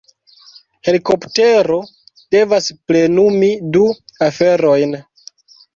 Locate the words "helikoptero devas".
0.87-2.73